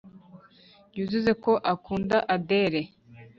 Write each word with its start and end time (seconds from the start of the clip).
yavuze 0.99 1.31
ko 1.43 1.51
akunda 1.73 2.17
adele 2.35 2.81